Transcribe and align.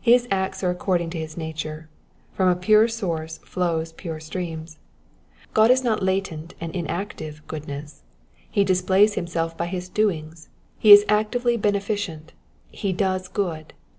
His 0.00 0.26
acts 0.30 0.64
are 0.64 0.70
according 0.70 1.10
to 1.10 1.18
his 1.18 1.36
nature: 1.36 1.90
from 2.32 2.48
a 2.48 2.56
pure 2.56 2.88
source 2.88 3.36
flow 3.44 3.84
pure 3.98 4.18
streams. 4.18 4.78
God 5.52 5.70
is 5.70 5.84
not 5.84 6.02
latent 6.02 6.54
and 6.58 6.74
inactive 6.74 7.46
goodness; 7.46 8.02
he 8.50 8.64
displays 8.64 9.12
himself 9.12 9.58
by 9.58 9.66
his 9.66 9.90
doings, 9.90 10.48
he 10.78 10.90
is 10.90 11.04
actively 11.06 11.58
beneficent, 11.58 12.32
he 12.70 12.94
does 12.94 13.28
good. 13.28 13.74